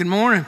[0.00, 0.46] good morning.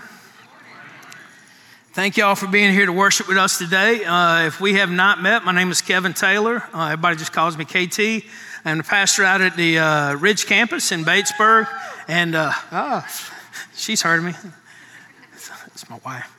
[1.93, 4.03] Thank you all for being here to worship with us today.
[4.03, 6.65] Uh, if we have not met, my name is Kevin Taylor.
[6.73, 8.25] Uh, everybody just calls me KT.
[8.65, 11.69] I'm the pastor out at the uh, Ridge campus in Batesburg.
[12.09, 13.07] And, uh, oh,
[13.75, 14.33] she's heard me.
[15.35, 16.35] It's my wife.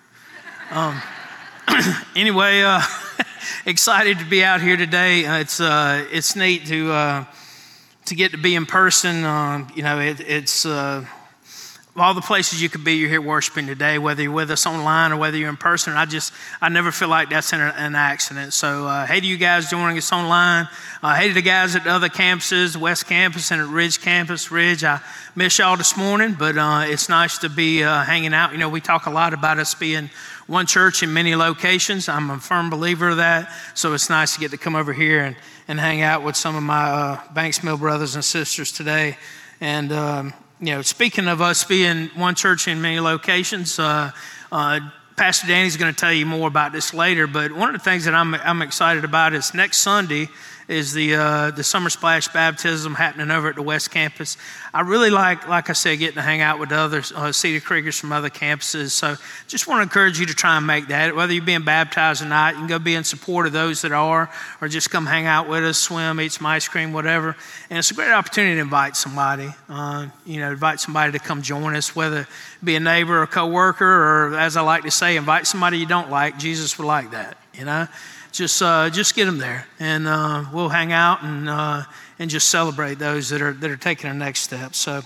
[0.71, 0.99] Um,
[2.15, 2.81] anyway, uh,
[3.67, 5.27] excited to be out here today.
[5.27, 7.27] Uh, it's, it's neat to,
[8.05, 9.23] to get to be in person.
[9.23, 10.65] Um, you know, it, it's
[11.95, 15.11] all the places you could be, you're here worshiping today, whether you're with us online
[15.11, 15.93] or whether you're in person.
[15.93, 18.53] I just, I never feel like that's an, an accident.
[18.53, 20.67] So, uh, hey to you guys joining us online.
[21.03, 24.51] Uh, hey to the guys at the other campuses, West Campus and at Ridge Campus.
[24.51, 25.01] Ridge, I
[25.35, 28.53] miss y'all this morning, but uh, it's nice to be uh, hanging out.
[28.53, 30.09] You know, we talk a lot about us being
[30.47, 32.09] one church in many locations.
[32.09, 33.53] I'm a firm believer of that.
[33.75, 35.35] So it's nice to get to come over here and,
[35.67, 39.15] and hang out with some of my uh, Banks Mill brothers and sisters today.
[39.61, 40.33] And, um,
[40.65, 44.11] you know, speaking of us being one church in many locations, uh,
[44.49, 44.79] uh,
[45.17, 47.27] Pastor Danny's going to tell you more about this later.
[47.27, 50.29] But one of the things that I'm, I'm excited about is next Sunday
[50.67, 54.37] is the uh, the summer splash baptism happening over at the West Campus.
[54.73, 57.99] I really like, like I said, getting to hang out with others, uh, Cedar Creekers
[57.99, 58.91] from other campuses.
[58.91, 59.15] So
[59.47, 61.15] just want to encourage you to try and make that.
[61.15, 63.91] Whether you're being baptized or not, you can go be in support of those that
[63.91, 67.35] are, or just come hang out with us, swim, eat some ice cream, whatever.
[67.69, 69.53] And it's a great opportunity to invite somebody.
[69.69, 72.27] Uh, you know, invite somebody to come join us, whether it
[72.63, 73.85] be a neighbor or coworker,
[74.31, 76.39] or as I like to say, invite somebody you don't like.
[76.39, 77.37] Jesus would like that.
[77.53, 77.87] You know
[78.33, 81.83] just uh, just get them there, and uh, we'll hang out and uh,
[82.17, 84.73] and just celebrate those that are that are taking the next step.
[84.73, 85.03] So,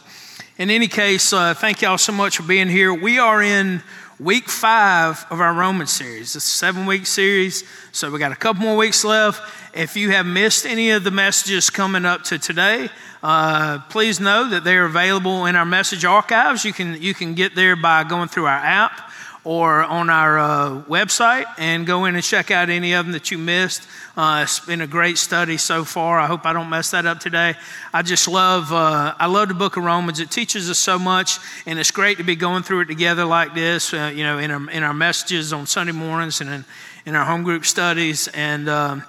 [0.57, 2.93] in any case, uh, thank y'all so much for being here.
[2.93, 3.83] We are in
[4.17, 6.37] week five of our Roman series.
[6.37, 9.41] It's a seven week series, so we got a couple more weeks left.
[9.75, 12.87] If you have missed any of the messages coming up to today,
[13.21, 16.63] uh, please know that they are available in our message archives.
[16.63, 19.06] You can you can get there by going through our app
[19.47, 23.31] or on our uh, website and go in and check out any of them that
[23.31, 23.81] you missed.
[24.17, 26.19] Uh, it's been a great study so far.
[26.19, 27.55] I hope I don't mess that up today.
[27.93, 30.19] I just love uh, I love the Book of Romans.
[30.19, 33.55] It teaches us so much, and it's great to be going through it together like
[33.55, 33.93] this.
[33.93, 36.65] Uh, you know, in our in our messages on Sunday mornings and in,
[37.05, 39.01] in our home group studies, and um,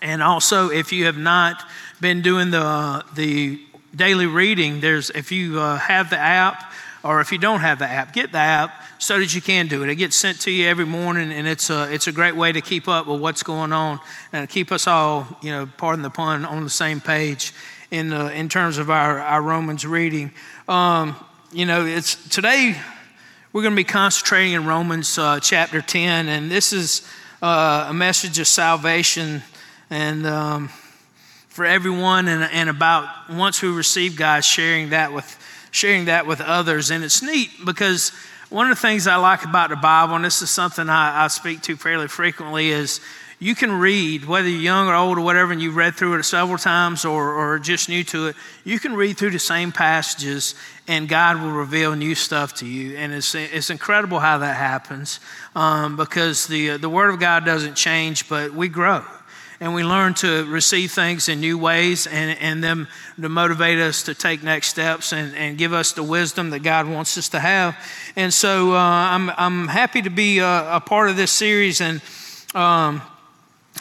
[0.00, 1.62] and also if you have not
[2.00, 3.60] been doing the the
[3.94, 6.72] daily reading, there's if you uh, have the app
[7.04, 9.82] or if you don't have the app, get the app so that you can do
[9.82, 9.88] it.
[9.88, 12.60] It gets sent to you every morning, and it's a, it's a great way to
[12.60, 14.00] keep up with what's going on
[14.32, 17.52] and keep us all, you know, pardon the pun, on the same page
[17.90, 20.30] in, uh, in terms of our, our Romans reading.
[20.68, 21.16] Um,
[21.52, 22.76] you know, it's today
[23.52, 27.06] we're going to be concentrating in Romans uh, chapter 10, and this is
[27.42, 29.42] uh, a message of salvation
[29.88, 30.68] and um,
[31.48, 35.38] for everyone, and, and about once we receive God, sharing that with
[35.70, 36.90] sharing that with others.
[36.90, 38.12] And it's neat because
[38.48, 41.28] one of the things I like about the Bible, and this is something I, I
[41.28, 43.00] speak to fairly frequently, is
[43.38, 46.22] you can read, whether you're young or old or whatever, and you've read through it
[46.22, 50.54] several times or, or just new to it, you can read through the same passages
[50.88, 52.96] and God will reveal new stuff to you.
[52.96, 55.20] And it's, it's incredible how that happens
[55.54, 59.04] um, because the, the Word of God doesn't change, but we grow
[59.60, 62.88] and we learn to receive things in new ways and, and them
[63.20, 66.86] to motivate us to take next steps and, and give us the wisdom that God
[66.86, 67.76] wants us to have.
[68.16, 72.02] And so uh, I'm, I'm happy to be a, a part of this series, and
[72.54, 73.00] um,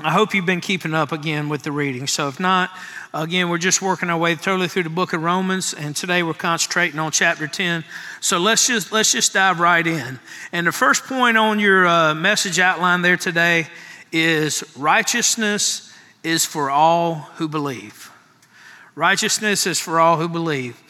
[0.01, 2.07] I hope you've been keeping up again with the reading.
[2.07, 2.69] So if not,
[3.13, 6.33] again, we're just working our way totally through the book of Romans, and today we're
[6.33, 7.83] concentrating on chapter 10.
[8.21, 10.19] So let's just, let's just dive right in.
[10.53, 13.67] And the first point on your uh, message outline there today
[14.15, 15.91] is righteousness
[16.23, 18.09] is for all who believe.
[18.95, 20.81] Righteousness is for all who believe.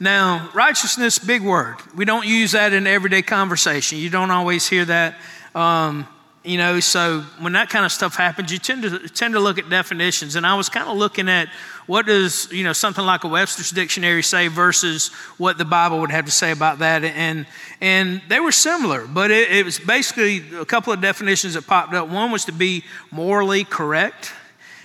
[0.00, 1.76] Now, righteousness, big word.
[1.94, 3.98] We don't use that in everyday conversation.
[3.98, 5.20] You don't always hear that.
[5.54, 6.08] Um,
[6.42, 9.56] you know, so when that kind of stuff happens, you tend to tend to look
[9.56, 10.34] at definitions.
[10.34, 11.48] And I was kind of looking at
[11.86, 15.08] what does you know something like a Webster's dictionary say versus
[15.38, 17.46] what the Bible would have to say about that, and
[17.80, 21.92] and they were similar, but it, it was basically a couple of definitions that popped
[21.94, 22.08] up.
[22.08, 24.32] One was to be morally correct,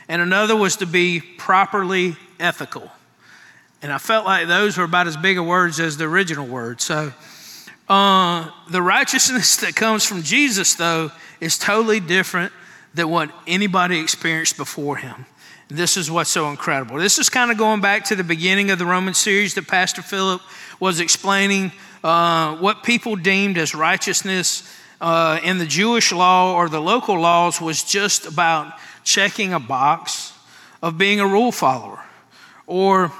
[0.07, 2.89] and another was to be properly ethical.
[3.81, 6.81] And I felt like those were about as big a words as the original word.
[6.81, 7.13] So
[7.87, 12.51] uh, the righteousness that comes from Jesus, though, is totally different
[12.93, 15.25] than what anybody experienced before him.
[15.71, 16.97] This is what's so incredible.
[16.97, 20.01] This is kind of going back to the beginning of the Roman series that Pastor
[20.01, 20.41] Philip
[20.79, 21.71] was explaining
[22.03, 24.67] uh, what people deemed as righteousness
[24.99, 28.73] uh, in the Jewish law or the local laws was just about
[29.03, 30.33] checking a box
[30.81, 32.03] of being a rule follower
[32.65, 33.11] or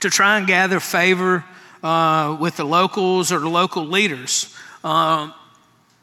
[0.00, 1.42] to try and gather favor
[1.82, 4.54] uh, with the locals or the local leaders.
[4.84, 5.30] Uh,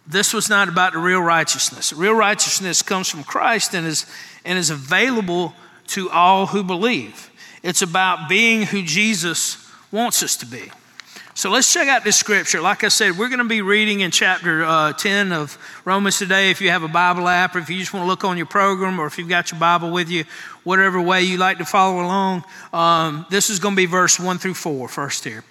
[0.06, 1.94] this was not about the real righteousness.
[1.94, 4.06] Real righteousness comes from Christ and is,
[4.44, 5.54] and is available
[5.88, 7.30] to all who believe.
[7.62, 10.72] It's about being who Jesus wants us to be.
[11.36, 12.62] So let's check out this scripture.
[12.62, 16.52] Like I said, we're going to be reading in chapter uh, 10 of Romans today.
[16.52, 18.46] If you have a Bible app, or if you just want to look on your
[18.46, 20.26] program, or if you've got your Bible with you,
[20.64, 24.38] whatever way you like to follow along, um, this is going to be verse 1
[24.38, 25.44] through 4 first here.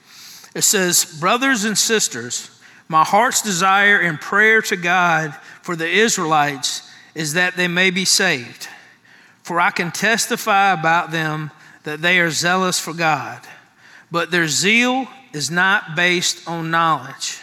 [0.54, 2.50] It says, Brothers and sisters,
[2.92, 8.04] my heart's desire and prayer to God for the Israelites is that they may be
[8.04, 8.68] saved.
[9.42, 11.50] For I can testify about them
[11.84, 13.40] that they are zealous for God,
[14.10, 17.40] but their zeal is not based on knowledge,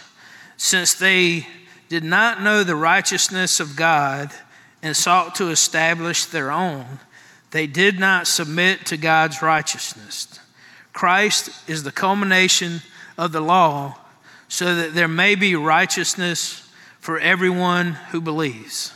[0.56, 1.48] since they
[1.90, 4.30] did not know the righteousness of God
[4.84, 6.86] and sought to establish their own.
[7.50, 10.40] They did not submit to God's righteousness.
[10.94, 12.84] Christ is the culmination
[13.18, 13.98] of the law
[14.50, 16.70] so that there may be righteousness
[17.00, 18.94] for everyone who believes.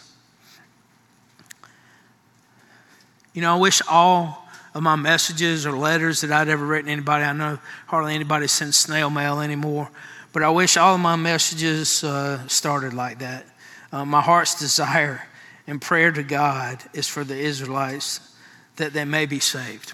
[3.33, 7.23] You know, I wish all of my messages or letters that I'd ever written anybody,
[7.23, 9.89] I know hardly anybody sends snail mail anymore,
[10.33, 13.45] but I wish all of my messages uh, started like that.
[13.91, 15.25] Uh, my heart's desire
[15.67, 18.35] and prayer to God is for the Israelites
[18.75, 19.93] that they may be saved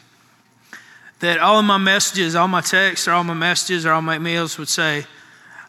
[1.20, 4.18] that all of my messages, all my texts, or all my messages, or all my
[4.18, 5.06] emails would say,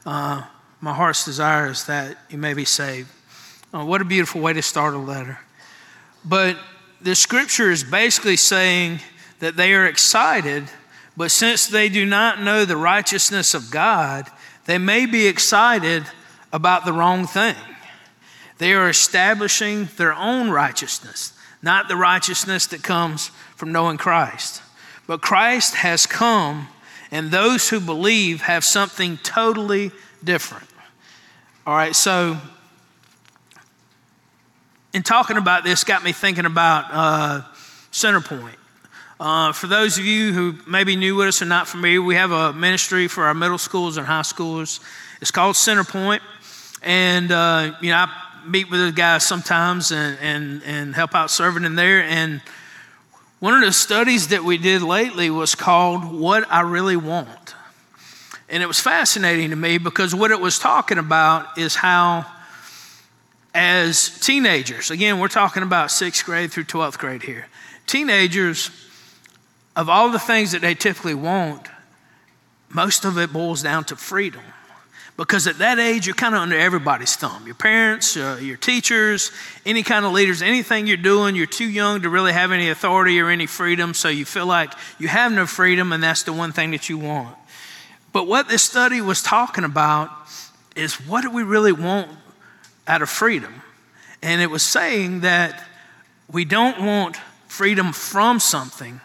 [0.07, 0.43] uh,
[0.81, 3.09] My heart's desire is that you may be saved.
[3.73, 5.39] Uh, what a beautiful way to start a letter.
[6.25, 6.57] But
[7.01, 9.01] the scripture is basically saying
[9.39, 10.65] that they are excited,
[11.17, 14.27] but since they do not know the righteousness of God,
[14.67, 16.05] they may be excited
[16.53, 17.57] about the wrong thing.
[18.59, 21.33] They are establishing their own righteousness,
[21.63, 24.63] not the righteousness that comes from knowing Christ.
[25.07, 26.69] But Christ has come,
[27.11, 29.91] and those who believe have something totally
[30.23, 30.67] different.
[31.67, 32.39] All right, so
[34.93, 37.43] in talking about this, got me thinking about uh,
[37.93, 38.57] Centerpoint.
[39.21, 42.33] Uh, for those of you who maybe new with us or not familiar, we have
[42.33, 44.81] a ministry for our middle schools and high schools.
[45.21, 46.21] It's called Centerpoint,
[46.83, 48.09] and uh, you know I
[48.47, 52.03] meet with the guys sometimes and, and and help out serving in there.
[52.03, 52.41] And
[53.41, 57.55] one of the studies that we did lately was called What I Really Want.
[58.51, 62.27] And it was fascinating to me because what it was talking about is how,
[63.55, 67.47] as teenagers, again, we're talking about sixth grade through 12th grade here,
[67.87, 68.71] teenagers,
[69.75, 71.69] of all the things that they typically want,
[72.69, 74.43] most of it boils down to freedom
[75.21, 77.45] because at that age you're kind of under everybody's thumb.
[77.45, 79.31] Your parents uh, your teachers
[79.67, 83.21] any kind of leaders anything you're doing you're too young to really have any authority
[83.21, 86.53] or any freedom so you feel like you have no freedom and that's the one
[86.53, 87.37] thing that you want.
[88.15, 90.11] But what this study was talking about
[90.75, 92.11] is what do we really want
[92.89, 93.63] out of freedom?
[94.23, 95.63] And it was saying that
[96.33, 99.03] we don't want freedom from something.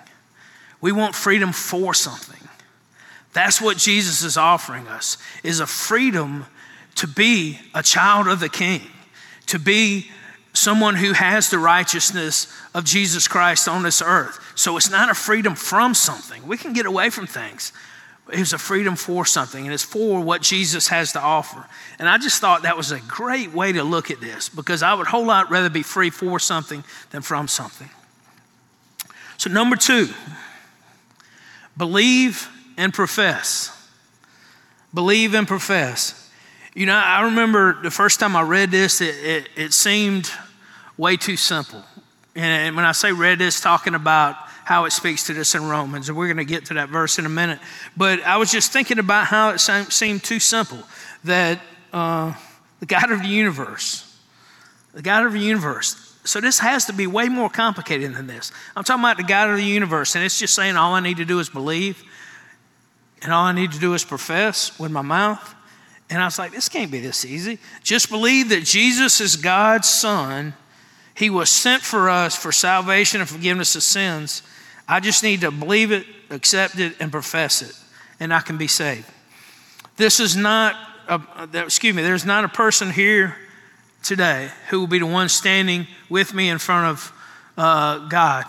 [0.79, 2.45] We want freedom for something
[3.35, 6.45] that's what Jesus is offering us is a freedom
[6.95, 8.81] to be a child of the king,
[9.47, 10.09] to be
[10.53, 14.39] someone who has the righteousness of Jesus Christ on this earth.
[14.55, 16.47] So it's not a freedom from something.
[16.47, 17.73] We can get away from things.
[18.29, 21.65] It's a freedom for something, and it's for what Jesus has to offer.
[21.99, 24.93] And I just thought that was a great way to look at this because I
[24.93, 27.89] would whole lot rather be free for something than from something.
[29.35, 30.07] So, number two,
[31.77, 33.71] believe and profess.
[34.93, 36.31] Believe and profess.
[36.73, 40.29] You know, I remember the first time I read this, it, it, it seemed
[40.97, 41.83] way too simple.
[42.35, 46.09] And when I say read this, talking about how it speaks to this in Romans,
[46.09, 47.59] and we're going to get to that verse in a minute.
[47.95, 50.79] But I was just thinking about how it seemed too simple
[51.23, 51.61] that
[51.93, 52.33] uh,
[52.79, 54.19] the God of the universe,
[54.93, 58.51] the God of the universe, so this has to be way more complicated than this.
[58.75, 61.17] I'm talking about the God of the universe, and it's just saying all I need
[61.17, 62.03] to do is believe
[63.25, 65.55] and all I need to do is profess with my mouth.
[66.11, 67.57] And I was like, this can't be this easy.
[67.81, 70.53] Just believe that Jesus is God's Son.
[71.15, 74.43] He was sent for us for salvation and forgiveness of sins.
[74.87, 77.75] I just need to believe it, accept it, and profess it,
[78.19, 79.09] and I can be saved.
[79.97, 80.75] This is not,
[81.07, 81.19] a,
[81.55, 83.35] excuse me, there's not a person here
[84.03, 87.13] today who will be the one standing with me in front of
[87.57, 88.45] uh, God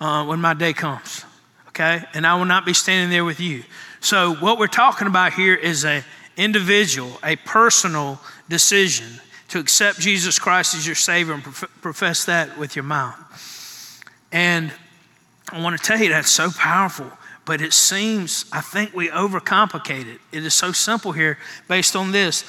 [0.00, 1.26] uh, when my day comes
[1.70, 2.04] okay?
[2.14, 3.64] And I will not be standing there with you.
[4.00, 6.04] So, what we're talking about here is an
[6.36, 12.76] individual, a personal decision to accept Jesus Christ as your Savior and profess that with
[12.76, 13.16] your mouth.
[14.32, 14.72] And
[15.50, 17.10] I want to tell you that's so powerful
[17.50, 20.20] but it seems, I think we overcomplicate it.
[20.30, 21.36] It is so simple here
[21.66, 22.44] based on this.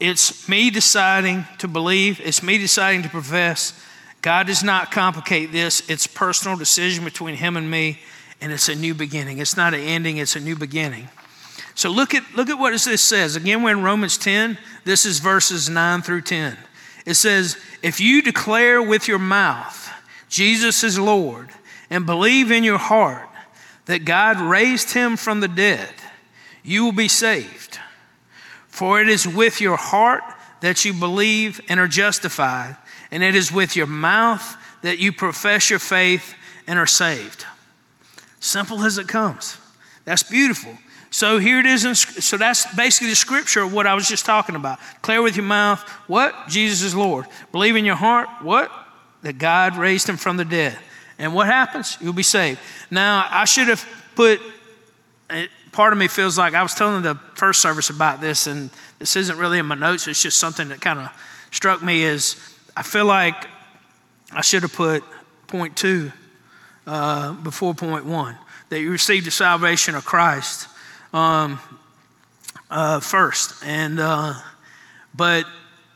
[0.00, 3.78] It's me deciding to believe, it's me deciding to profess.
[4.22, 5.88] God does not complicate this.
[5.90, 8.00] It's personal decision between Him and me,
[8.42, 9.38] and it's a new beginning.
[9.38, 11.08] It's not an ending, it's a new beginning.
[11.74, 13.36] So look at, look at what this says.
[13.36, 14.58] Again, we're in Romans 10.
[14.84, 16.58] This is verses 9 through 10.
[17.06, 19.88] It says, If you declare with your mouth
[20.28, 21.50] Jesus is Lord
[21.90, 23.28] and believe in your heart
[23.84, 25.92] that God raised him from the dead,
[26.62, 27.78] you will be saved.
[28.66, 30.22] For it is with your heart
[30.60, 32.76] that you believe and are justified,
[33.10, 36.34] and it is with your mouth that you profess your faith
[36.66, 37.44] and are saved.
[38.42, 39.56] Simple as it comes.
[40.04, 40.76] That's beautiful.
[41.10, 41.84] So here it is.
[41.84, 44.80] In, so that's basically the scripture of what I was just talking about.
[44.94, 46.34] Declare with your mouth, what?
[46.48, 47.26] Jesus is Lord.
[47.52, 48.68] Believe in your heart, what?
[49.22, 50.76] That God raised him from the dead.
[51.20, 51.96] And what happens?
[52.00, 52.58] You'll be saved.
[52.90, 54.40] Now, I should have put,
[55.70, 59.14] part of me feels like I was telling the first service about this, and this
[59.14, 60.08] isn't really in my notes.
[60.08, 61.10] It's just something that kind of
[61.52, 62.34] struck me as
[62.76, 63.46] I feel like
[64.32, 65.04] I should have put
[65.46, 66.10] point two
[66.86, 68.36] uh, before point one
[68.68, 70.68] that you received the salvation of Christ
[71.12, 71.60] um,
[72.70, 73.62] uh, first.
[73.64, 74.34] And, uh,
[75.14, 75.44] but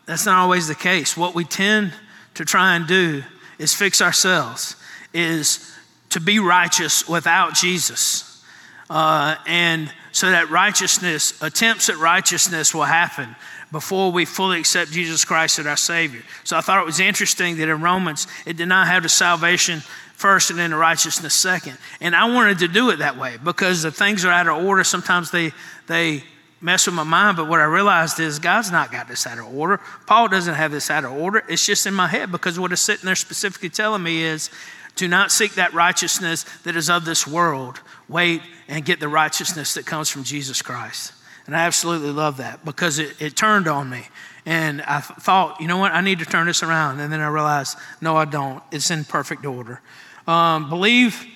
[0.04, 1.16] that's not always the case.
[1.16, 1.92] What we tend
[2.34, 3.22] to try and do
[3.58, 4.76] is fix ourselves,
[5.14, 5.74] is
[6.10, 8.44] to be righteous without Jesus.
[8.88, 13.34] Uh, and so that righteousness, attempts at righteousness will happen
[13.72, 16.22] before we fully accept Jesus Christ as our Savior.
[16.44, 19.82] So I thought it was interesting that in Romans, it did not have the salvation
[20.16, 21.78] first and then the righteousness second.
[22.00, 24.82] And I wanted to do it that way because the things are out of order.
[24.82, 25.52] Sometimes they,
[25.86, 26.24] they
[26.60, 29.54] mess with my mind, but what I realized is God's not got this out of
[29.54, 29.78] order.
[30.06, 31.44] Paul doesn't have this out of order.
[31.48, 34.50] It's just in my head because what is sitting there specifically telling me is
[34.96, 37.80] do not seek that righteousness that is of this world.
[38.08, 41.12] Wait and get the righteousness that comes from Jesus Christ.
[41.46, 44.06] And I absolutely love that because it, it turned on me.
[44.46, 47.00] And I thought, you know what, I need to turn this around.
[47.00, 48.62] And then I realized, no, I don't.
[48.72, 49.82] It's in perfect order.
[50.26, 51.26] Um, believe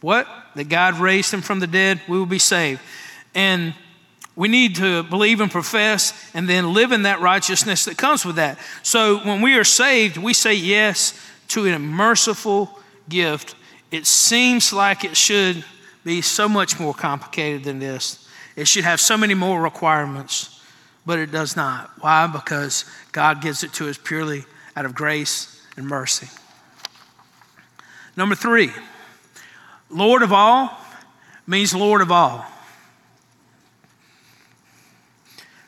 [0.00, 0.26] what?
[0.56, 2.80] That God raised him from the dead, we will be saved.
[3.34, 3.74] And
[4.34, 8.36] we need to believe and profess and then live in that righteousness that comes with
[8.36, 8.58] that.
[8.82, 11.18] So when we are saved, we say yes
[11.48, 12.78] to a merciful
[13.08, 13.54] gift.
[13.90, 15.64] It seems like it should
[16.04, 18.26] be so much more complicated than this.
[18.56, 20.60] It should have so many more requirements,
[21.06, 21.90] but it does not.
[22.00, 22.26] Why?
[22.26, 24.44] Because God gives it to us purely
[24.76, 26.28] out of grace and mercy.
[28.16, 28.70] Number three,
[29.88, 30.76] Lord of all
[31.46, 32.44] means Lord of all.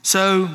[0.02, 0.50] So,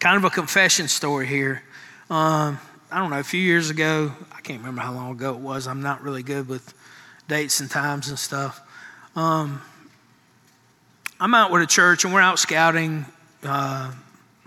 [0.00, 1.62] kind of a confession story here.
[2.10, 2.58] Um,
[2.90, 5.68] I don't know, a few years ago, I can't remember how long ago it was.
[5.68, 6.74] I'm not really good with
[7.28, 8.60] dates and times and stuff.
[9.16, 9.62] Um,
[11.20, 13.06] I'm out with a church and we're out scouting
[13.44, 13.92] uh,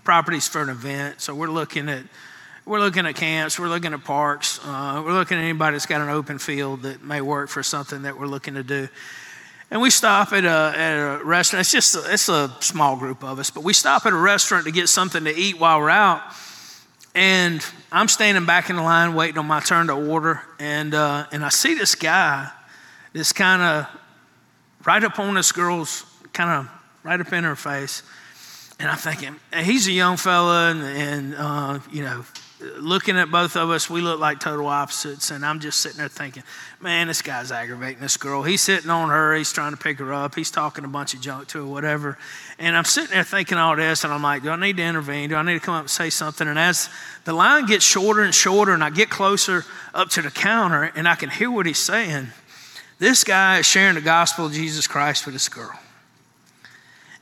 [0.03, 1.22] properties for an event.
[1.22, 2.03] So we're looking at
[2.67, 6.01] we're looking at camps, we're looking at parks, uh, we're looking at anybody that's got
[6.01, 8.89] an open field that may work for something that we're looking to do.
[9.71, 11.62] And we stop at a, at a restaurant.
[11.62, 14.65] It's just a, it's a small group of us, but we stop at a restaurant
[14.65, 16.21] to get something to eat while we're out.
[17.15, 21.25] And I'm standing back in the line waiting on my turn to order, and uh,
[21.31, 22.51] and I see this guy,
[23.12, 23.88] this kind of
[24.86, 26.71] right up on this girl's kind of
[27.03, 28.03] right up in her face,
[28.79, 32.24] and I'm thinking he's a young fella, and, and uh, you know
[32.60, 35.32] looking at both of us, we look like total opposites.
[35.32, 36.44] And I'm just sitting there thinking,
[36.82, 38.44] man, this guy's aggravating this girl.
[38.44, 39.36] He's sitting on her.
[39.36, 40.36] He's trying to pick her up.
[40.36, 42.18] He's talking a bunch of junk to her, whatever.
[42.58, 44.04] And I'm sitting there thinking all this.
[44.04, 45.30] And I'm like, do I need to intervene?
[45.30, 46.48] Do I need to come up and say something?
[46.48, 46.90] And as
[47.26, 51.08] the line gets shorter and shorter, and I get closer up to the counter, and
[51.08, 52.28] I can hear what he's saying,
[53.00, 55.78] this guy is sharing the gospel of Jesus Christ with this girl.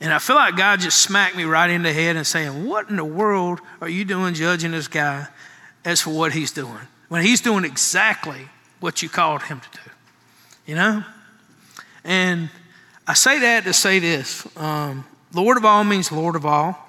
[0.00, 2.90] And I feel like God just smacked me right in the head and saying, What
[2.90, 5.26] in the world are you doing judging this guy
[5.84, 6.78] as for what he's doing?
[7.08, 8.48] When he's doing exactly
[8.80, 9.90] what you called him to do.
[10.66, 11.04] You know?
[12.04, 12.50] And
[13.06, 16.82] I say that to say this um, Lord of all means Lord of all.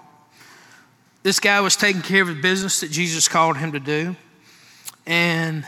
[1.23, 4.15] This guy was taking care of the business that Jesus called him to do.
[5.05, 5.65] And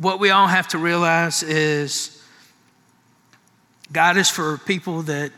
[0.00, 2.22] what we all have to realize is
[3.92, 5.32] God is for people that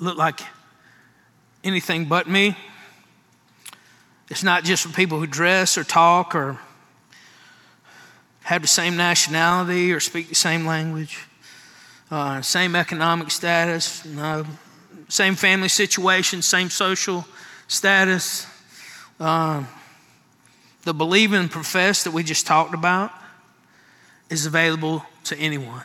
[0.00, 0.40] look like
[1.62, 2.56] anything but me.
[4.30, 6.58] It's not just for people who dress or talk or
[8.44, 11.26] have the same nationality or speak the same language,
[12.10, 14.44] uh, same economic status, no,
[15.08, 17.26] same family situation, same social
[17.68, 18.46] status.
[19.18, 19.64] Uh,
[20.84, 23.12] the believe and profess that we just talked about
[24.30, 25.84] is available to anyone.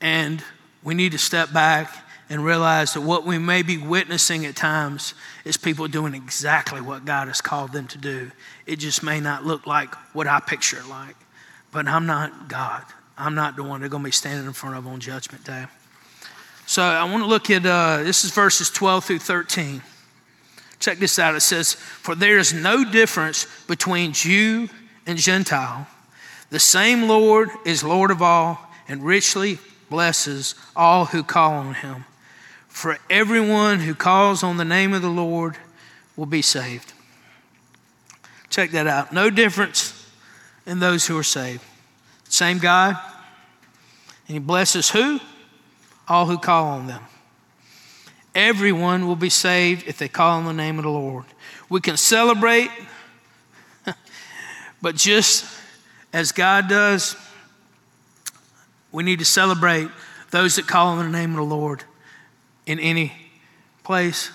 [0.00, 0.44] And
[0.82, 5.14] we need to step back and realize that what we may be witnessing at times
[5.44, 8.30] is people doing exactly what God has called them to do.
[8.66, 11.16] It just may not look like what I picture it like.
[11.70, 12.84] But I'm not God.
[13.16, 15.66] I'm not the one they're going to be standing in front of on Judgment Day.
[16.66, 19.82] So I want to look at uh, this is verses 12 through 13.
[20.80, 21.34] Check this out.
[21.34, 24.68] It says, For there is no difference between Jew
[25.06, 25.86] and Gentile.
[26.50, 29.58] The same Lord is Lord of all and richly
[29.90, 32.04] blesses all who call on him.
[32.78, 35.56] For everyone who calls on the name of the Lord
[36.14, 36.92] will be saved.
[38.50, 39.12] Check that out.
[39.12, 40.08] No difference
[40.64, 41.60] in those who are saved.
[42.28, 42.96] Same God.
[44.28, 45.18] And He blesses who?
[46.06, 47.02] All who call on them.
[48.32, 51.24] Everyone will be saved if they call on the name of the Lord.
[51.68, 52.70] We can celebrate,
[54.80, 55.44] but just
[56.12, 57.16] as God does,
[58.92, 59.88] we need to celebrate
[60.30, 61.82] those that call on the name of the Lord
[62.68, 63.12] in any
[63.82, 64.30] place,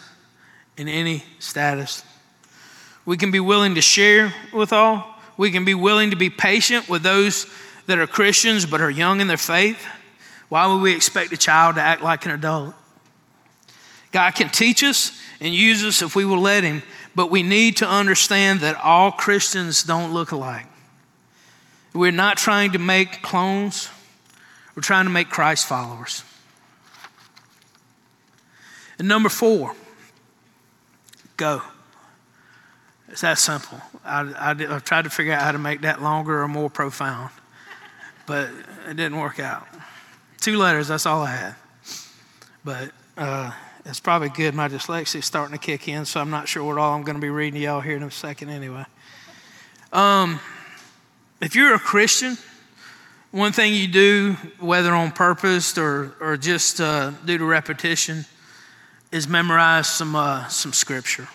[0.76, 2.04] in any status.
[3.06, 5.16] We can be willing to share with all.
[5.38, 7.46] We can be willing to be patient with those
[7.86, 9.86] that are Christians but are young in their faith.
[10.50, 12.74] Why would we expect a child to act like an adult?
[14.12, 16.82] God can teach us and use us if we will let Him,
[17.16, 20.66] but we need to understand that all Christians don't look alike.
[21.94, 23.90] We're not trying to make clones,
[24.76, 26.24] we're trying to make Christ followers.
[29.00, 29.76] And number four,
[31.38, 31.62] go.
[33.10, 33.80] It's that simple.
[34.04, 37.30] I, I tried to figure out how to make that longer or more profound,
[38.26, 38.50] but
[38.90, 39.68] it didn't work out.
[40.40, 41.56] Two letters, that's all I had.
[42.66, 43.52] But uh,
[43.86, 44.56] it's probably good.
[44.56, 47.16] My dyslexia is starting to kick in, so I'm not sure what all I'm going
[47.16, 48.86] to be reading to y'all here in a second anyway.
[49.92, 50.40] Um,
[51.40, 52.38] if you're a Christian,
[53.32, 58.26] one thing you do, whether on purpose or, or just uh, due to repetition,
[59.14, 61.28] is memorize some, uh, some scripture.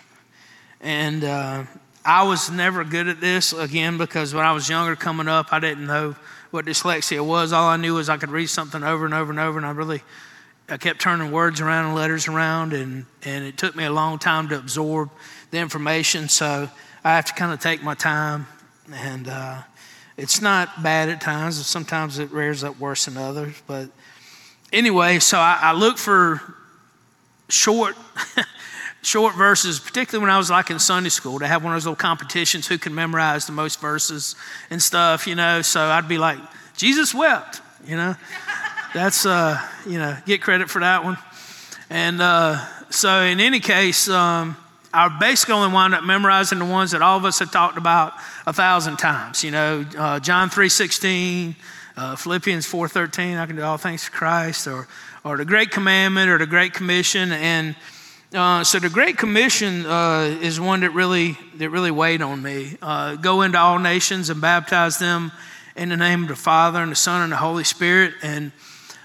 [0.81, 1.63] And uh,
[2.05, 5.61] I was never good at this, again, because when I was younger coming up, I
[5.61, 6.17] didn't know
[6.51, 7.53] what dyslexia was.
[7.53, 9.71] All I knew was I could read something over and over and over, and I
[9.71, 10.03] really
[10.69, 14.19] I kept turning words around and letters around, and, and it took me a long
[14.19, 15.11] time to absorb
[15.53, 16.29] the information.
[16.29, 16.69] So
[17.05, 18.49] I have to kind of take my time,
[18.93, 19.63] and uh,
[20.17, 21.65] it's not bad at times.
[21.65, 23.55] Sometimes it rears up worse than others.
[23.69, 23.89] But
[24.73, 26.57] anyway, so I, I look for
[27.49, 27.97] short,
[29.03, 31.87] short verses, particularly when I was like in Sunday school, to have one of those
[31.87, 34.37] little competitions who can memorize the most verses
[34.71, 35.63] and stuff, you know.
[35.63, 36.39] So I'd be like,
[36.77, 38.15] Jesus wept, you know.
[38.95, 41.19] That's, uh, you know, get credit for that one.
[41.91, 44.57] And uh, so, in any case, um,
[44.93, 48.15] I basically only wound up memorizing the ones that all of us have talked about
[48.47, 49.45] a thousand times.
[49.45, 51.55] You know, uh, John 3.16,
[51.99, 54.87] uh, Philippians 4.13, I can do all things to Christ, or
[55.25, 57.33] or the Great Commandment or the Great Commission.
[57.33, 57.75] And
[58.33, 62.77] uh, so the Great Commission uh, is one that really that really weighed on me.
[62.81, 65.33] Uh, go into all nations and baptize them
[65.77, 68.15] in the name of the Father and the Son and the Holy Spirit.
[68.23, 68.53] And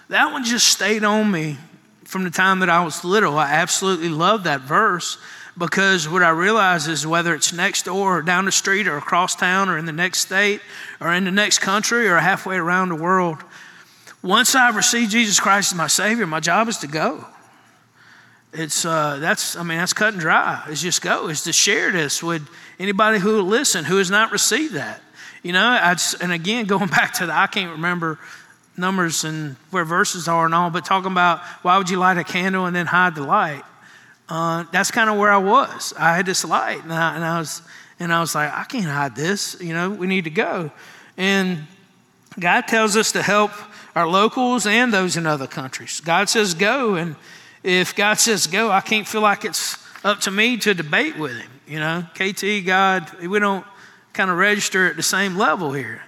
[0.09, 1.57] that one just stayed on me
[2.03, 3.39] from the time that I was little.
[3.39, 5.17] I absolutely love that verse
[5.57, 9.35] because what I realize is whether it's next door or down the street or across
[9.35, 10.61] town or in the next state
[10.99, 13.37] or in the next country or halfway around the world,
[14.23, 17.25] once I've received Jesus Christ as my Savior, my job is to go.
[18.53, 20.63] It's uh, that's I mean that's cut and dry.
[20.69, 21.27] It's just go.
[21.27, 22.47] It's to share this with
[22.79, 25.01] anybody who will listen who has not received that.
[25.41, 28.19] You know, I'd, and again going back to the I can't remember
[28.77, 32.23] numbers and where verses are and all, but talking about why would you light a
[32.23, 33.63] candle and then hide the light?
[34.29, 35.93] Uh, that's kind of where I was.
[35.97, 37.61] I had this light, and I, and I was
[37.99, 39.55] and I was like, I can't hide this.
[39.61, 40.71] You know, we need to go.
[41.17, 41.67] And
[42.39, 43.51] God tells us to help
[43.95, 46.01] our locals and those in other countries.
[46.01, 47.15] God says go, and
[47.63, 51.37] if God says go, I can't feel like it's up to me to debate with
[51.37, 51.49] Him.
[51.67, 53.65] You know, KT, God, we don't
[54.11, 56.01] kind of register at the same level here.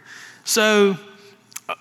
[0.44, 0.98] So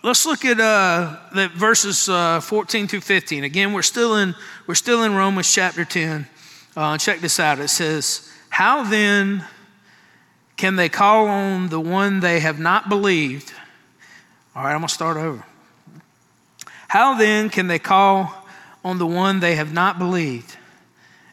[0.03, 3.45] let's look at uh, the verses uh, 14 through 15.
[3.45, 4.35] Again, we're still in
[4.67, 6.27] we're still in Romans chapter 10.
[6.77, 7.59] Uh, check this out.
[7.59, 9.45] It says, "How then
[10.57, 13.53] can they call on the one they have not believed?"
[14.57, 15.45] All right, I'm gonna start over.
[16.89, 18.33] How then can they call
[18.85, 20.57] on the one they have not believed?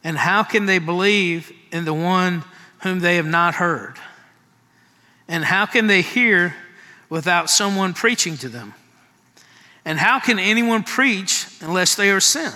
[0.03, 2.43] And how can they believe in the one
[2.79, 3.95] whom they have not heard?
[5.27, 6.55] And how can they hear
[7.11, 8.73] without someone preaching to them?
[9.85, 12.55] And how can anyone preach unless they are sent?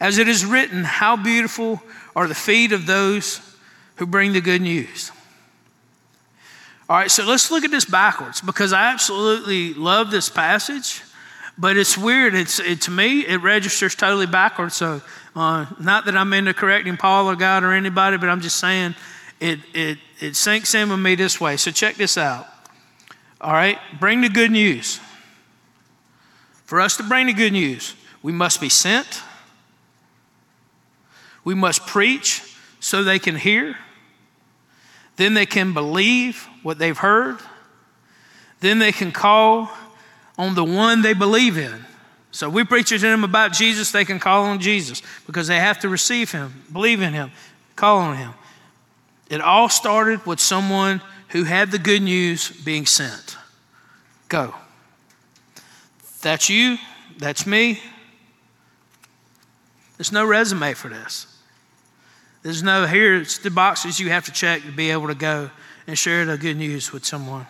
[0.00, 1.80] As it is written, how beautiful
[2.16, 3.40] are the feet of those
[3.96, 5.12] who bring the good news.
[6.88, 11.02] All right, so let's look at this backwards because I absolutely love this passage.
[11.58, 12.34] But it's weird.
[12.34, 14.74] It's, it, to me, it registers totally backwards.
[14.74, 15.02] So,
[15.36, 18.94] uh, not that I'm into correcting Paul or God or anybody, but I'm just saying
[19.38, 21.58] it, it, it sinks in with me this way.
[21.58, 22.46] So, check this out.
[23.42, 25.00] All right, bring the good news.
[26.64, 29.20] For us to bring the good news, we must be sent,
[31.44, 33.76] we must preach so they can hear,
[35.16, 37.38] then they can believe what they've heard,
[38.60, 39.70] then they can call
[40.38, 41.84] on the one they believe in.
[42.30, 45.80] So we preach to them about Jesus, they can call on Jesus because they have
[45.80, 47.32] to receive him, believe in him,
[47.74, 48.34] call on him.
[49.28, 53.36] It all started with someone who had the good news being sent.
[54.28, 54.54] Go.
[56.20, 56.76] That's you,
[57.18, 57.80] that's me.
[59.96, 61.26] There's no resume for this.
[62.42, 65.50] There's no, here's the boxes you have to check to be able to go
[65.86, 67.46] and share the good news with someone.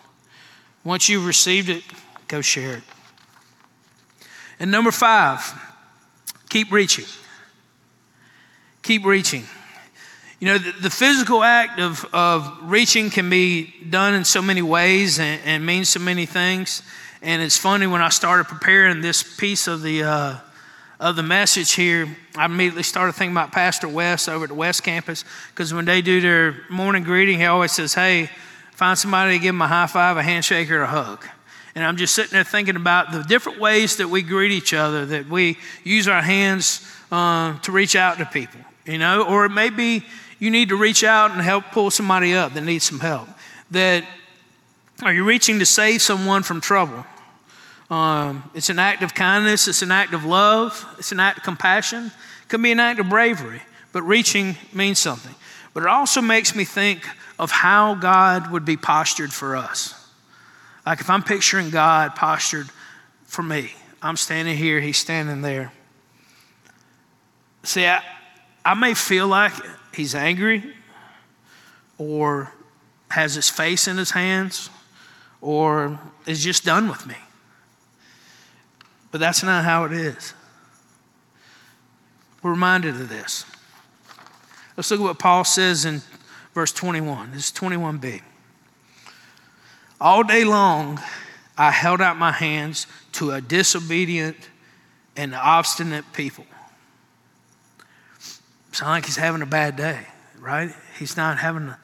[0.85, 1.83] Once you've received it,
[2.27, 2.83] go share it.
[4.59, 5.41] And number five,
[6.49, 7.05] keep reaching.
[8.81, 9.43] Keep reaching.
[10.43, 14.61] You know, the, the physical act of, of reaching can be done in so many
[14.61, 16.81] ways and, and means so many things.
[17.21, 20.39] And it's funny when I started preparing this piece of the uh,
[20.99, 24.83] of the message here, I immediately started thinking about Pastor West over at the West
[24.83, 28.29] Campus because when they do their morning greeting, he always says, "Hey,
[28.73, 31.25] find somebody to give them a high five, a handshake, or a hug."
[31.73, 35.05] And I'm just sitting there thinking about the different ways that we greet each other,
[35.05, 39.51] that we use our hands uh, to reach out to people, you know, or it
[39.51, 40.03] may be
[40.43, 43.29] you need to reach out and help pull somebody up that needs some help.
[43.71, 44.03] That
[45.01, 47.05] are you reaching to save someone from trouble?
[47.89, 51.43] Um, it's an act of kindness, it's an act of love, it's an act of
[51.45, 53.61] compassion, it can be an act of bravery,
[53.93, 55.33] but reaching means something.
[55.73, 57.07] But it also makes me think
[57.39, 60.09] of how God would be postured for us.
[60.85, 62.67] Like if I'm picturing God postured
[63.23, 65.71] for me, I'm standing here, He's standing there.
[67.63, 68.03] See, I,
[68.65, 69.53] I may feel like
[69.93, 70.63] He's angry
[71.97, 72.51] or
[73.09, 74.69] has His face in His hands
[75.41, 77.15] or is just done with me.
[79.11, 80.33] But that's not how it is.
[82.41, 83.45] We're reminded of this.
[84.75, 86.01] Let's look at what Paul says in
[86.53, 87.31] verse 21.
[87.31, 88.21] This is 21b.
[90.01, 90.99] All day long,
[91.57, 94.35] I held out my hands to a disobedient
[95.15, 96.45] and obstinate people.
[98.73, 99.99] Sound like he's having a bad day,
[100.39, 100.71] right?
[100.97, 101.75] He's not having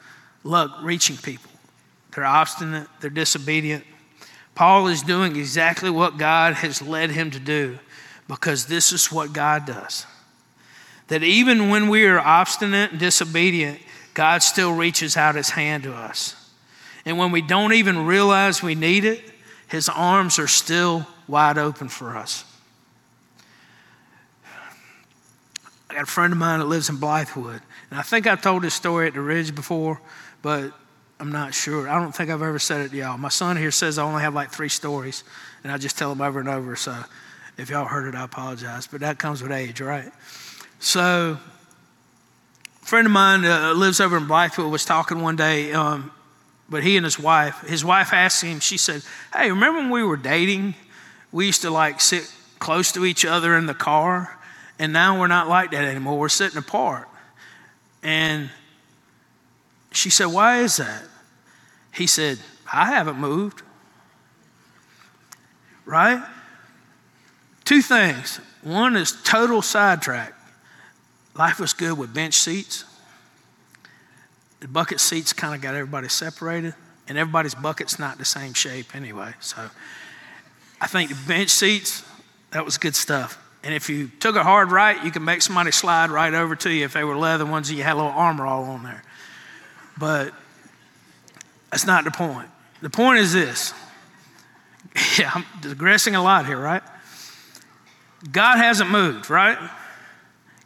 [0.42, 1.50] luck reaching people.
[2.12, 3.84] They're obstinate, they're disobedient.
[4.56, 7.78] Paul is doing exactly what God has led him to do
[8.26, 10.04] because this is what God does.
[11.06, 13.78] That even when we are obstinate and disobedient,
[14.12, 16.34] God still reaches out his hand to us.
[17.04, 19.22] And when we don't even realize we need it,
[19.68, 22.44] his arms are still wide open for us.
[25.90, 27.60] I got a friend of mine that lives in Blythewood.
[27.90, 30.00] And I think I told this story at the Ridge before,
[30.40, 30.72] but
[31.18, 31.88] I'm not sure.
[31.88, 33.18] I don't think I've ever said it to y'all.
[33.18, 35.24] My son here says I only have like three stories,
[35.64, 36.76] and I just tell them over and over.
[36.76, 36.96] So
[37.58, 38.86] if y'all heard it, I apologize.
[38.86, 40.12] But that comes with age, right?
[40.78, 41.38] So
[42.80, 46.12] a friend of mine uh, lives over in Blythewood was talking one day, um,
[46.68, 49.02] but he and his wife, his wife asked him, she said,
[49.34, 50.76] Hey, remember when we were dating?
[51.32, 54.38] We used to like sit close to each other in the car,
[54.80, 56.18] and now we're not like that anymore.
[56.18, 57.06] We're sitting apart.
[58.02, 58.48] And
[59.92, 61.02] she said, Why is that?
[61.92, 62.38] He said,
[62.72, 63.60] I haven't moved.
[65.84, 66.26] Right?
[67.66, 68.40] Two things.
[68.62, 70.32] One is total sidetrack.
[71.34, 72.86] Life was good with bench seats.
[74.60, 76.74] The bucket seats kind of got everybody separated,
[77.06, 79.34] and everybody's bucket's not the same shape anyway.
[79.40, 79.68] So
[80.80, 82.02] I think the bench seats,
[82.52, 83.38] that was good stuff.
[83.62, 86.70] And if you took a hard right, you could make somebody slide right over to
[86.70, 89.02] you if they were leather ones and you had a little armor all on there.
[89.98, 90.32] But
[91.70, 92.48] that's not the point.
[92.80, 93.74] The point is this.
[95.18, 96.82] Yeah, I'm digressing a lot here, right?
[98.32, 99.56] God hasn't moved, right?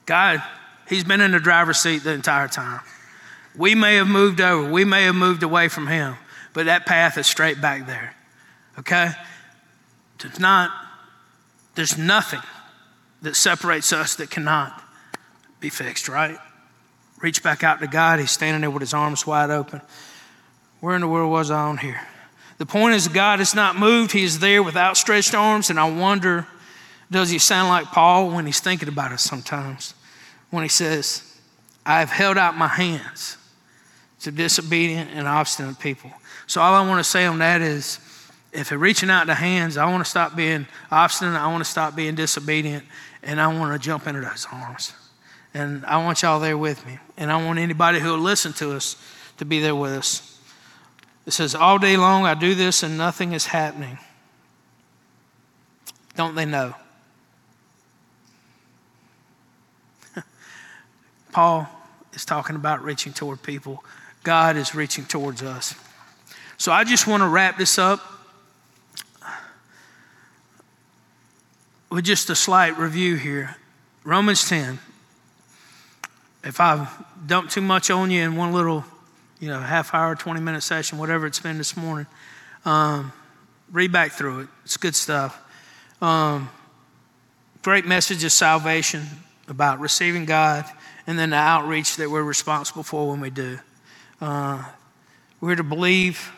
[0.06, 0.42] God,
[0.88, 2.80] He's been in the driver's seat the entire time.
[3.56, 6.16] We may have moved over, we may have moved away from Him,
[6.54, 8.14] but that path is straight back there,
[8.78, 9.10] okay?
[10.20, 10.70] There's not,
[11.74, 12.40] there's nothing
[13.24, 14.82] that separates us that cannot
[15.60, 16.38] be fixed, right?
[17.20, 18.20] Reach back out to God.
[18.20, 19.80] He's standing there with his arms wide open.
[20.80, 22.00] Where in the world was I on here?
[22.58, 24.12] The point is, God is not moved.
[24.12, 26.46] He is there with outstretched arms, and I wonder
[27.10, 29.94] does he sound like Paul when he's thinking about us sometimes?
[30.50, 31.38] When he says,
[31.84, 33.36] I have held out my hands
[34.20, 36.10] to disobedient and obstinate people.
[36.46, 37.98] So, all I want to say on that is
[38.52, 41.34] if it's reaching out the hands, I want to stop being obstinate.
[41.34, 42.84] I want to stop being disobedient,
[43.24, 44.92] and I want to jump into those arms.
[45.54, 46.98] And I want y'all there with me.
[47.16, 48.96] And I want anybody who will listen to us
[49.38, 50.38] to be there with us.
[51.26, 53.98] It says, All day long I do this and nothing is happening.
[56.16, 56.74] Don't they know?
[61.32, 61.68] Paul
[62.12, 63.82] is talking about reaching toward people.
[64.22, 65.74] God is reaching towards us.
[66.56, 68.00] So I just want to wrap this up
[71.94, 73.54] with just a slight review here.
[74.02, 74.80] Romans 10.
[76.42, 76.88] If I've
[77.24, 78.84] dumped too much on you in one little,
[79.38, 82.08] you know, half hour, 20 minute session, whatever it's been this morning,
[82.64, 83.12] um,
[83.70, 84.48] read back through it.
[84.64, 85.40] It's good stuff.
[86.02, 86.50] Um,
[87.62, 89.06] great message of salvation
[89.46, 90.64] about receiving God
[91.06, 93.60] and then the outreach that we're responsible for when we do.
[94.20, 94.64] Uh,
[95.40, 96.32] we're to believe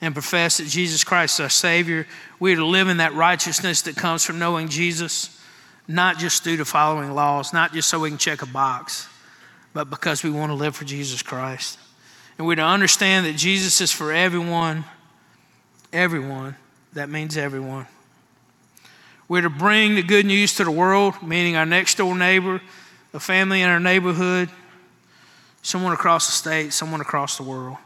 [0.00, 2.06] and profess that Jesus Christ is our Savior.
[2.38, 5.38] We're to live in that righteousness that comes from knowing Jesus,
[5.86, 9.08] not just due to following laws, not just so we can check a box,
[9.72, 11.78] but because we want to live for Jesus Christ.
[12.38, 14.84] And we're to understand that Jesus is for everyone,
[15.92, 16.56] everyone.
[16.94, 17.86] That means everyone.
[19.28, 22.60] We're to bring the good news to the world, meaning our next door neighbor,
[23.12, 24.48] a family in our neighborhood,
[25.62, 27.76] someone across the state, someone across the world,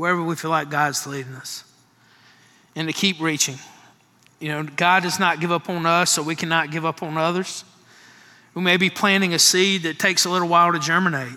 [0.00, 1.62] wherever we feel like God's leading us.
[2.74, 3.56] And to keep reaching.
[4.38, 7.18] You know, God does not give up on us, so we cannot give up on
[7.18, 7.64] others.
[8.54, 11.36] We may be planting a seed that takes a little while to germinate.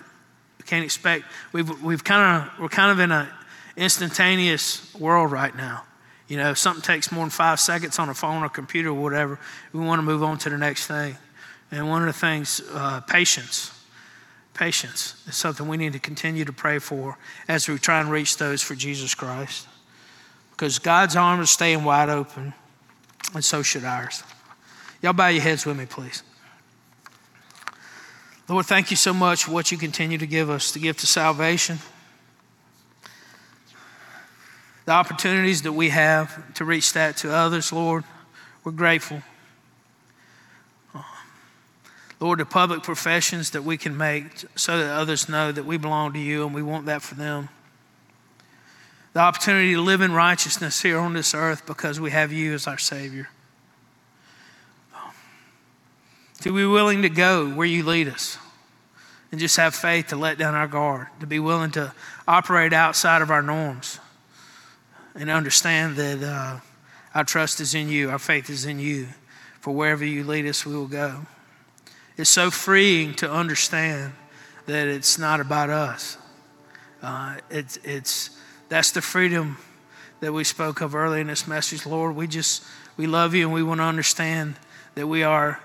[0.56, 3.28] We can't expect, we've, we've kind of, we're kind of in an
[3.76, 5.84] instantaneous world right now.
[6.26, 8.94] You know, if something takes more than five seconds on a phone or computer or
[8.94, 9.38] whatever,
[9.74, 11.18] we want to move on to the next thing.
[11.70, 13.73] And one of the things, uh, patience.
[14.54, 18.36] Patience is something we need to continue to pray for as we try and reach
[18.36, 19.66] those for Jesus Christ.
[20.52, 22.54] Because God's arms are staying wide open,
[23.34, 24.22] and so should ours.
[25.02, 26.22] Y'all bow your heads with me, please.
[28.48, 31.08] Lord, thank you so much for what you continue to give us, the gift of
[31.08, 31.78] salvation,
[34.84, 38.04] the opportunities that we have to reach that to others, Lord.
[38.62, 39.22] We're grateful.
[42.24, 46.14] Lord, the public professions that we can make so that others know that we belong
[46.14, 47.50] to you and we want that for them.
[49.12, 52.66] The opportunity to live in righteousness here on this earth because we have you as
[52.66, 53.28] our Savior.
[56.40, 58.38] To be willing to go where you lead us
[59.30, 61.92] and just have faith to let down our guard, to be willing to
[62.26, 64.00] operate outside of our norms
[65.14, 66.60] and understand that uh,
[67.14, 69.08] our trust is in you, our faith is in you.
[69.60, 71.26] For wherever you lead us, we will go.
[72.16, 74.12] It's so freeing to understand
[74.66, 76.16] that it's not about us.
[77.02, 78.30] Uh, it's, it's,
[78.68, 79.58] that's the freedom
[80.20, 81.84] that we spoke of earlier in this message.
[81.84, 82.64] Lord, we just,
[82.96, 84.54] we love you and we want to understand
[84.94, 85.60] that we are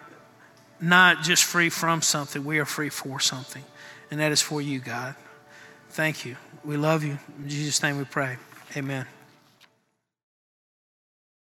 [0.81, 3.63] not just free from something, we are free for something.
[4.12, 5.15] And that is for you, God.
[5.91, 6.35] Thank you.
[6.63, 7.19] We love you.
[7.41, 8.38] In Jesus' name we pray.
[8.75, 9.05] Amen.